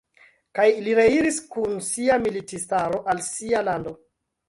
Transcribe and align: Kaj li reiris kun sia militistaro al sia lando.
Kaj 0.59 0.65
li 0.85 0.95
reiris 1.01 1.37
kun 1.53 1.77
sia 1.91 2.19
militistaro 2.25 3.07
al 3.15 3.25
sia 3.33 3.67
lando. 3.73 3.99